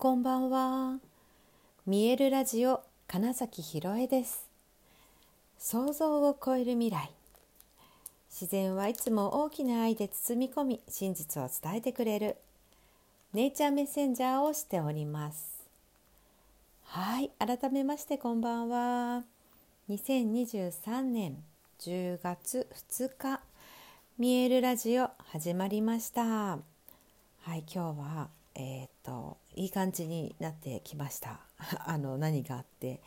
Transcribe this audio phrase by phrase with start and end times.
[0.00, 0.98] こんばんは。
[1.84, 4.48] 見えるラジオ金崎ひろえです。
[5.58, 7.10] 想像を超える未来。
[8.30, 12.38] 自然はいつも大きな愛で包み込み、真実を伝えてくれる。
[13.34, 15.68] ネイチャーメッセンジャーをしております。
[16.84, 19.24] はい、改めましてこんばんは。
[19.90, 21.36] 2023年
[21.78, 23.42] 10月2日、
[24.16, 26.22] 見えるラジオ始まりました。
[26.22, 26.58] は
[27.48, 31.40] い、今日はえー、といい感じになってきました
[31.86, 33.00] あの何があって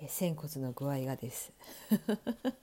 [0.00, 1.50] え仙骨の具合がです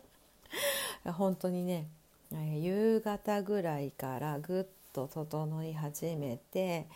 [1.16, 1.88] 本当にね
[2.32, 6.86] え夕方ぐらいからぐっと整い始めて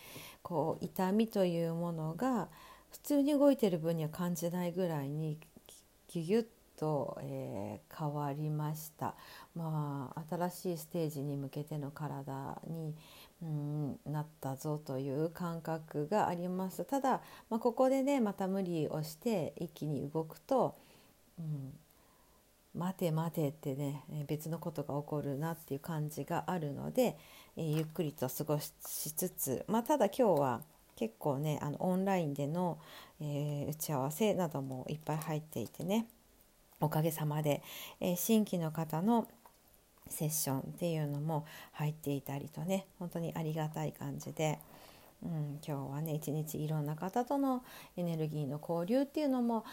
[0.43, 2.49] こう痛みというものが
[2.91, 5.39] 普通に動いてる分には感じないぐらいに
[6.09, 9.15] ギュギュッと、えー、変わりました。
[9.55, 12.95] まあ新しいステージに向けての体に
[13.43, 16.85] うんなったぞという感覚があります。
[16.85, 20.77] ただ、まあ、ここでねまた無理をして一気に動くと、
[21.39, 21.73] うん、
[22.75, 27.17] 待て待てってね別のことが起こるなっていう感じがあるので、
[27.57, 28.71] えー、ゆっくりと過ごし
[29.13, 30.61] つつ、まあ、ただ今日は
[30.97, 32.79] 結構ねあのオンラインでの、
[33.23, 36.07] えー、打ち合わせなどもいっぱい入っていてね
[36.79, 37.63] おかげさまで、
[38.01, 39.27] えー、新規の方の
[40.11, 44.59] セッションっていうのも入っていたりとね本当にありがたい感じで、
[45.23, 47.63] うん、今日はね一日いろんな方との
[47.97, 49.65] エネルギーの交流っていうのも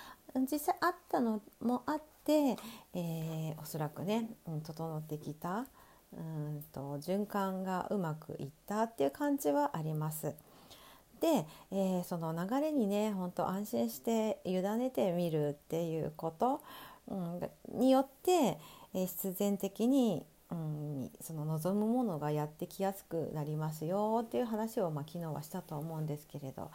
[0.50, 2.56] 実際あったのもあって、
[2.94, 5.66] えー、おそらくね、うん、整ってきた
[6.14, 10.36] うんと循環がうまくいったっていう感じはあります。
[11.20, 16.62] で、えー、その流れにね本当安心して委ねてみるっていうこと、
[17.08, 18.58] うん、によって
[18.94, 26.72] え必然的に、うん、その望むものがやってきやすくなりますよっていう話を、まあ、昨日はしたと思うんですけれど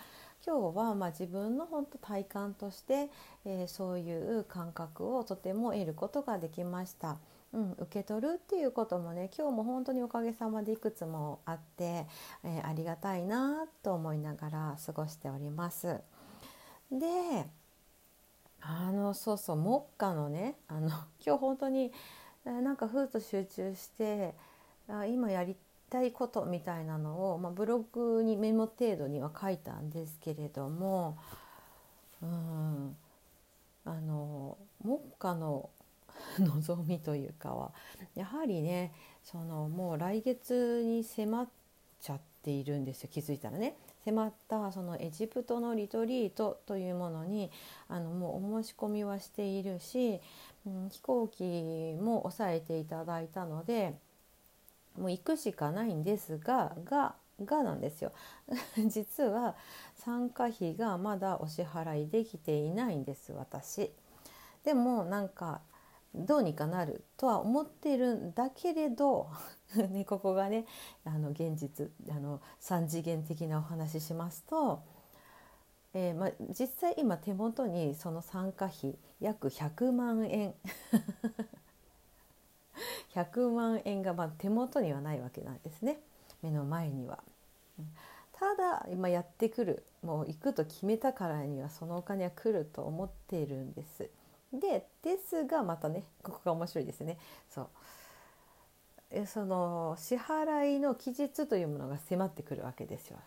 [0.47, 3.09] 今日はまあ自分の本当体感として、
[3.45, 7.19] えー、そういう感覚をとても得ることができました。
[7.53, 12.07] うん、受け取るっていうこともね今日も本当におかげさまでいくつもあって、
[12.45, 16.01] えー、ありがたいなと思いながら過ごしております。
[16.91, 17.47] で
[18.63, 20.89] あのそうそう目下のねあの
[21.25, 21.93] 今日本当に
[22.45, 24.35] なんかふっと集中して
[24.89, 25.57] あ今やり
[25.91, 31.19] たいことみたいなのを、まあ、ブログにメモ程度には書いたんですけれども
[32.23, 32.97] うん
[33.85, 35.71] あの目下の
[36.39, 37.73] 望みというかは
[38.15, 38.93] やはりね
[39.25, 41.49] そのもう来月に迫っ
[42.01, 43.77] ちゃっているんですよ気づいたらね。
[44.05, 47.51] 迫ったそのエジプトのリトリートというものに
[47.89, 50.21] あのもうお申し込みはしているし、
[50.67, 51.45] うん、飛行機
[52.01, 53.95] も抑えていただいたので
[54.99, 57.15] もう行くしかないんですがが
[57.45, 58.13] がなんですよ
[58.89, 59.57] 実は
[59.97, 63.91] 参加費がまだお支払いできていないんです私。
[64.65, 65.61] でもなんか
[66.15, 69.29] どうにかなるとは思ってるんだけれど
[69.91, 70.67] ね、ここがね
[71.05, 74.83] あの現実あの3次元的なお話ししますと、
[75.95, 80.55] えーまあ、実際今手元にその参加費約100万円
[83.15, 86.01] 100万円がま手元にはないわけなんですね
[86.43, 87.23] 目の前には。
[88.33, 94.11] ただ今やってくるもう行くと決めたからにはそのお金は来ると思っているんです。
[94.53, 97.19] でですがまたねここが面白いですね。
[97.49, 103.19] そうその支払いの期日というものが迫ってくるわけですよ。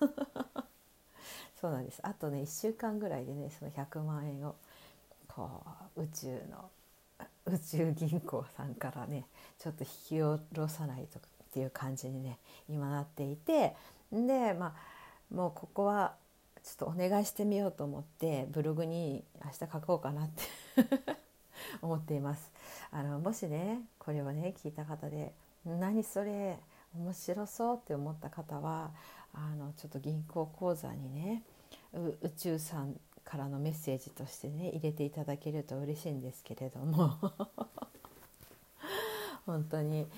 [1.60, 4.56] そうなんですあとね1週間ぐらいでねその100万円を
[5.28, 5.62] こ
[5.96, 6.70] う宇宙の
[7.46, 9.26] 宇宙銀行さんからね
[9.58, 12.38] ちょっと引き下ろさないとっていう感じにね
[12.68, 13.74] 今なっていて
[14.12, 16.14] でまあもうここは
[16.66, 20.42] ちょっとお願いしてみようと思ってブログに明日書こうかなって
[21.80, 22.50] 思っています。
[22.90, 25.32] あのもしねこれをね聞いた方で
[25.64, 26.58] 「何それ
[26.92, 28.90] 面白そう」って思った方は
[29.32, 31.44] あのちょっと銀行口座にね
[31.92, 37.16] 宇宙さんからのメッセージとしてね入れていただけると嬉しいんですけれども。
[39.46, 40.08] 本当に、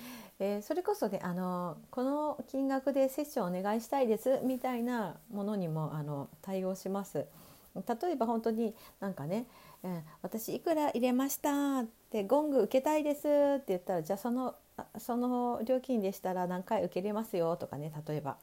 [0.41, 7.27] えー、それこそねあのこの金額でセッションお願いしたいですみたいなものにもあの対応します。
[7.75, 9.47] 例えば本当になんかね
[9.85, 14.57] 「うん、私いくら入れました」って「ゴング受けたいです」って言ったらじゃあその
[14.99, 18.37] その料金でしたら何回受けれますよとかね例えば、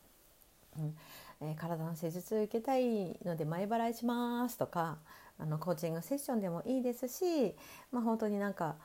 [0.77, 0.97] うん
[1.41, 4.97] えー、体の施術受けたいので前払いしますとか
[5.37, 7.55] あのコーチングセッションでもいいですし、
[7.91, 8.75] まあ、本当になんか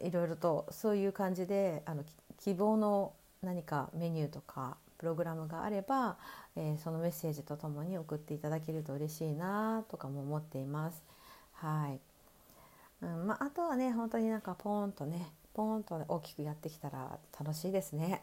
[0.00, 2.04] いろいろとそういう感じであの
[2.38, 3.12] 希望の
[3.42, 6.16] 何かメニューとかプログラムがあれば、
[6.54, 11.02] えー、そのメッセージとともに送っていただけると嬉しいなとかも思っています。
[11.54, 12.00] はい
[13.02, 18.22] うんまあ、あとはね本当になんかポーンとねポーンと大きくやってきたら楽しいですね。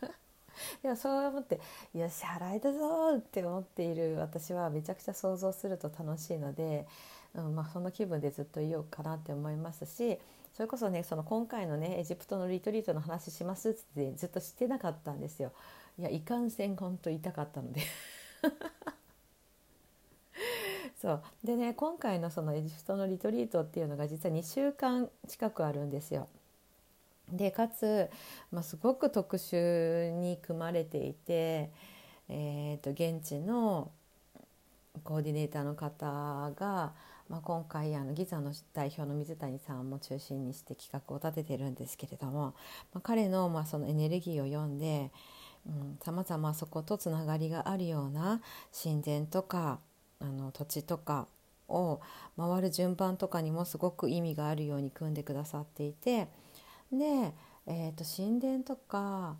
[0.82, 1.60] でもそう思って
[1.94, 6.86] 「よし払えたぞ!」って思っている私はめちゃくちゃ想像すると楽しいので、
[7.34, 10.18] うんまあ、その気分でずっといようかなって思いますし
[10.58, 15.52] それこそねその今回のねエジプトのリトリートの話しますってずっと知ってなかったんですよ。
[16.00, 17.80] いやいかんせん本当痛かったので
[21.00, 26.26] そうでね今回のそのエジプトのリトリートっていうのが実は2週間近くあるんですよ。
[27.30, 28.10] でかつ、
[28.50, 31.70] まあ、すごく特殊に組まれていて、
[32.28, 33.92] えー、と現地の
[35.04, 36.94] コーディネーターの方が、
[37.28, 42.54] まあ、今回あのギザの代表の水谷さんも中心にして企画を立ててるんですけれども、
[42.92, 45.10] まあ、彼のまあそのエネルギーを読んで
[46.02, 48.40] さまざまそことつながりがあるような
[48.82, 49.80] 神殿とか
[50.20, 51.26] あの土地とか
[51.68, 52.00] を
[52.36, 56.28] 回る順番とかにもすごく意味があるように組んでくださっていて
[56.90, 57.34] で、
[57.66, 59.36] えー、と神殿とか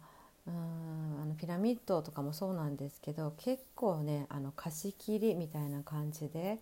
[0.47, 6.59] うんあのピラミッドとかもそうなんですけど結構ねあの貸し切りみたいな感じで、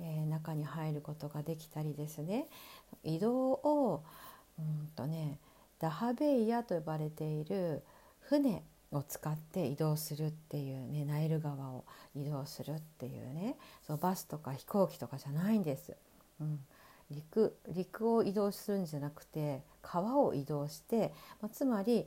[0.00, 2.46] えー、中に入ることができたりですね
[3.02, 4.04] 移動を
[4.58, 5.38] うんとね
[5.78, 7.82] ダハベイヤと呼ばれている
[8.20, 11.84] 船を使って移動するっていうねナイル川を
[12.14, 13.56] 移動するっていうね
[13.86, 15.94] そうバスとか飛行機とかじゃないんです。
[16.40, 16.60] うん、
[17.10, 22.06] 陸陸を移動するんじゃなくて川を移動して、まあ、つまり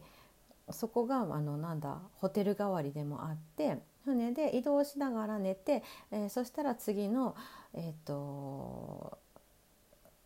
[0.71, 7.35] そこがあのなんだホテル代わりでもあって船で移動しながら寝て、えー、そしたら次の、
[7.73, 9.17] えーと、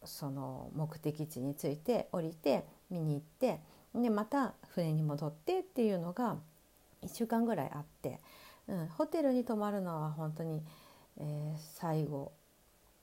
[0.04, 3.60] その目的地について降りて見に行って
[3.94, 6.38] でまた船に戻ってっていうのが
[7.04, 8.20] 1週間ぐらいあって、
[8.68, 10.62] うん、ホテルに泊まるのは本当に、
[11.18, 12.32] えー、最後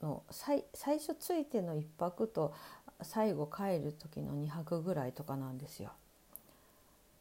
[0.03, 2.53] の最最初ついての1泊と
[3.03, 5.93] 最後帰る時の2泊ぐらいとかなんですよ。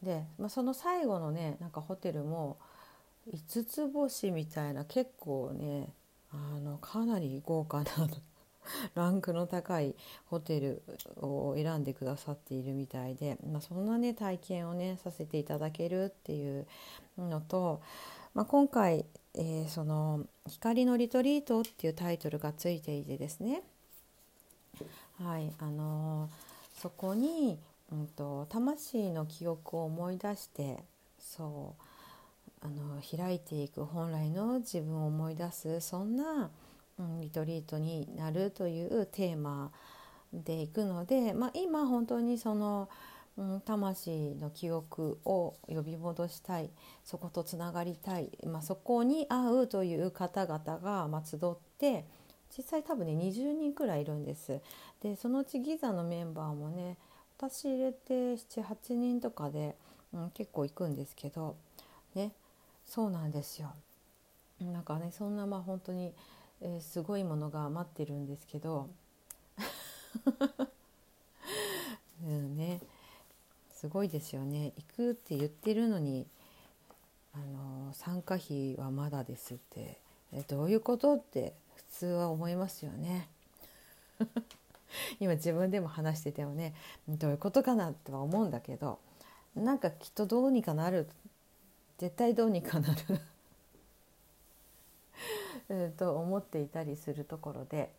[0.03, 2.57] で、まあ、その最後のねなんかホテルも
[3.29, 5.89] 5つ星みたいな結構ね
[6.31, 7.85] あのかなり豪華な
[8.95, 9.95] ランクの高い
[10.25, 10.83] ホテル
[11.17, 16.67] を選んでくださっているみたいで、まあ、そんなね体験をねさせていただけるっていう
[17.17, 17.81] のと、
[18.33, 23.63] まあ、今回、えー、その「光のリトリート」っていうタイトルがついていてですね。
[25.17, 27.59] はいあのー、そこに、
[27.91, 30.83] うんと、魂の記憶を思い出して
[31.19, 31.83] そう
[32.61, 36.51] あの開いていく本来の自分を思い出すそんな、
[36.99, 39.71] うん、リトリートになるというテーマ
[40.31, 42.87] でいくので、まあ、今本当にその、
[43.35, 46.69] うん、魂の記憶を呼び戻したい
[47.03, 51.39] そことつながりたい、まあ、そこに会うという方々が、まあ、集っ
[51.79, 52.05] て
[52.55, 54.59] 実際多分ね20人くらいいるんです。
[55.01, 56.97] でそのうちギザのメンバーもね
[57.37, 59.75] 私入れて78人とかで、
[60.13, 61.55] うん、結構行くんですけど
[62.93, 63.71] そうなんですよ。
[64.59, 66.13] なんかねそんなまあ本当に、
[66.59, 68.89] えー、すごいものが待ってるんですけど。
[72.21, 72.81] うんね。
[73.71, 74.73] すごいですよね。
[74.75, 76.27] 行くって言ってるのに
[77.33, 79.97] あの参加費はまだですって。
[80.33, 83.29] えどういうことって普通は思いますよね。
[85.21, 86.75] 今自分でも話しててもね
[87.07, 88.99] どういうことかなとは思うんだけど。
[89.55, 91.09] なんかきっとどうにかなる
[92.01, 92.95] 絶対どうにかな
[95.69, 95.91] る。
[95.97, 97.93] と思っていたりするところで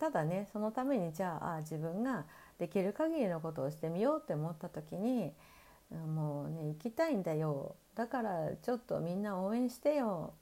[0.00, 2.24] ただねそのためにじゃあ自分が
[2.58, 5.32] できる限りのことをしてみようって思った時に
[5.90, 7.76] もうね行きたいんだよ。
[7.94, 10.34] だからちょっとみんな応援してよ、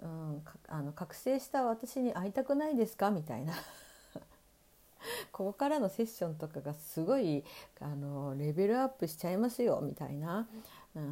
[0.00, 3.10] うん、あの覚醒した私に会いたくないですか？
[3.10, 3.54] みたいな。
[5.32, 7.44] ここからのセッションとかがすごい
[7.80, 9.80] あのレベルアップしちゃいますよ。
[9.82, 10.46] みたいな、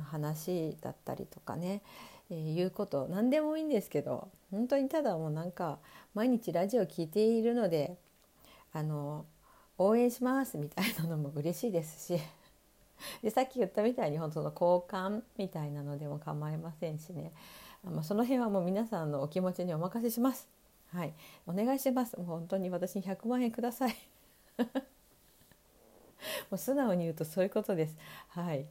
[0.02, 1.82] 話だったりとかね、
[2.30, 5.78] えー、いうこと何でもいいんですけど本当にただもうなんか
[6.14, 7.96] 毎日ラジオ聴いているので
[8.72, 9.26] あの
[9.78, 12.20] 応援しますみたいなのも嬉しいですし
[13.22, 17.32] でさっき言ったみたいに本当の交換みたいなのでも構いませんしね、
[17.82, 20.48] まあ、その辺はもう皆さんのお気持ちにお任せします。
[20.92, 21.12] はい、
[21.46, 22.16] お願いします。
[22.16, 23.96] もう本当に私に100万円ください。
[24.58, 24.64] も
[26.52, 27.96] う素直に言うとそういうことです。
[28.28, 28.64] はい。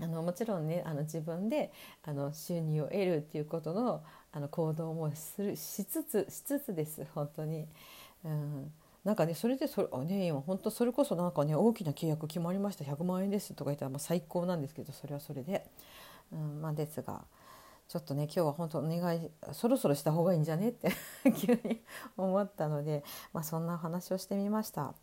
[0.00, 1.72] あのもちろんねあの自分で
[2.02, 7.66] あの収入を得るっていうことのあの行動もするしつつしつつです本当に。
[8.24, 8.72] うん
[9.04, 15.66] なんかねそれでそれあね今本当それこそなんかね大きな契約決まりました100万円ですとか言ったらまあ最高なんですけどそれはそれで
[16.32, 17.22] うんまあ、ですが
[17.88, 20.90] ちょっとね今日は本当お願いそろそろした方がいいんじゃねって
[21.36, 21.82] 急に
[22.16, 24.94] 思ったので、まあ、そんな話をしてみました。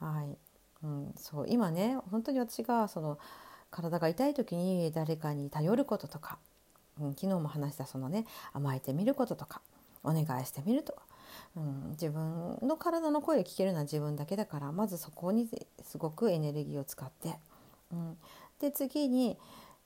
[0.00, 0.36] はい
[0.82, 3.18] うん、そう今ね本当に私がその
[3.74, 6.38] 体が痛い時に誰かに頼ることとか、
[7.00, 9.60] うん、昨日も話したそのね甘えてみることとか
[10.04, 10.94] お願いしてみると、
[11.56, 15.48] うん、自分の体の声を聞けるのは自分だけだからまずそこに
[15.82, 17.34] すごくエネルギーを使って、
[17.92, 18.16] うん、
[18.60, 19.36] で次に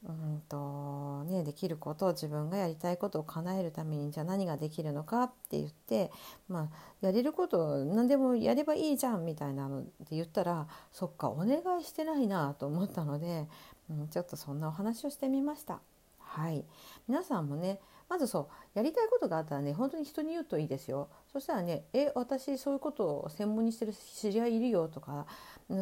[0.05, 6.13] うんとね、できることを自分がやりたいことを叶えるためにじゃあ何ができるのかって言って、
[6.49, 6.69] まあ、
[7.01, 13.49] やれること何でもやればいいじゃんみたいなので言ったらそっかお願いしてないなと思ったので、
[13.91, 15.81] うん、ちょっとそんなお話をしてみました。
[16.21, 16.65] はい、
[17.09, 25.27] 皆さんもねまずそうやりたいことがあったらね本当に人に言うといいですよそしたらね「え私そういうことを専門にしてる知り合いいるよ」とか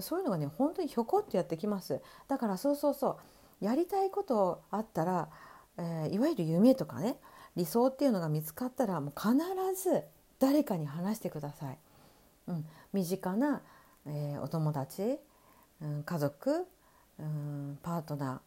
[0.00, 3.18] そういうのがね本当にひょこっとやってきますだからそうそうそ
[3.60, 5.28] うやりたいことあったら、
[5.78, 7.16] えー、いわゆる夢とかね
[7.54, 9.34] 理想っていうのが見つかったらもう必
[9.82, 10.02] ず
[10.38, 11.78] 誰かに話してください。
[12.48, 13.62] うん、身近な、
[14.04, 15.18] えー、お友達、
[15.80, 16.66] うん、家族、
[17.18, 18.40] うん、パートナ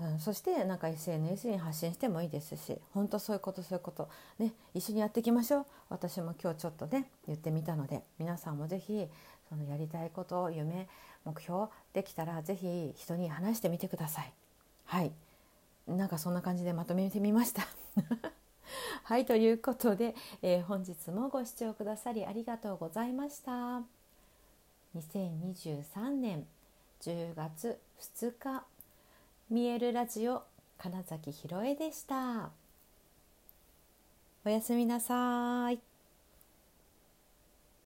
[0.00, 5.66] ー、うん、そしてなんか SNS に発信してもいいですし本当そういうことそういうこと、ね、一緒にやっていきましょう。
[5.88, 9.06] 私も今日ちょっとね言ってみたので皆さんも是非
[9.48, 10.88] そのやりたいこと夢
[11.24, 14.32] 目標できたら是非人に話してみてください。
[14.86, 15.12] はい。
[15.86, 17.62] なんかそんな感じでまとめてみました。
[19.04, 23.82] はいということで、えー、本日もご視聴くださりありがとうございました。
[24.94, 26.46] 2023年。
[27.02, 28.64] 10月2日。
[29.50, 30.44] 見えるラジオ
[30.78, 32.50] 金崎ひろえでした。
[34.44, 35.91] おやすみなさい。